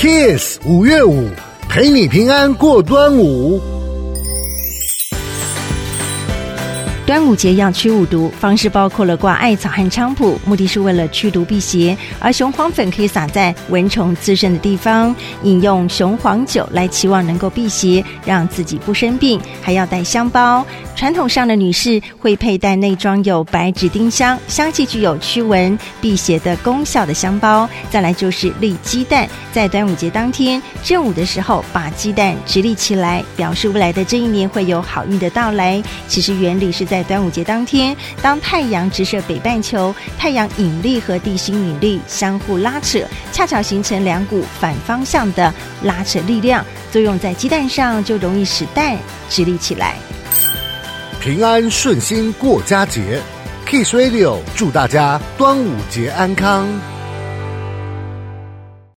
[0.00, 1.28] Kiss 五月五，
[1.68, 3.60] 陪你平安过端午。
[7.10, 11.98] 端午节要驱五毒，方式包括了挂艾草和菖蒲，目的是为了驱毒辟邪。
[12.20, 15.12] 而雄黄粉可以撒在蚊虫滋生的地方，
[15.42, 19.40] 饮用雄黄酒来期望能够辟邪，让自己不生病。
[19.60, 27.68] 还要带香包，传统上的女士会佩戴内装有白芷丁香，香气具有驱蚊辟邪的功效的香包。
[27.90, 35.82] 再来就是立鸡蛋，在端午节当天正午的时候，把鸡蛋直立起来，表示未来的这一年会有好运的到来。
[36.06, 37.10] 其实原理是在在。
[37.10, 43.00] 端午节当天，当太阳直射北半球，太阳引力和地心引力相互拉扯，
[43.32, 48.96] 恰巧形成两股反方向的拉扯力量，作用在鸡蛋上，就容易使蛋
[49.28, 49.96] 直立起来。
[51.20, 53.20] 平安顺心过佳节
[53.66, 56.68] ，Kiss Radio 祝大家端午节安康。